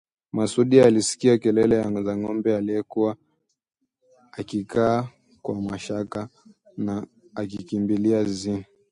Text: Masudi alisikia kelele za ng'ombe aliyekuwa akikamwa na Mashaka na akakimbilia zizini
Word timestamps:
Masudi 0.35 0.77
alisikia 0.81 1.37
kelele 1.37 2.01
za 2.03 2.17
ng'ombe 2.17 2.57
aliyekuwa 2.57 3.11
akikamwa 4.31 5.05
na 5.47 5.61
Mashaka 5.69 6.29
na 6.77 7.07
akakimbilia 7.35 8.23
zizini 8.23 8.65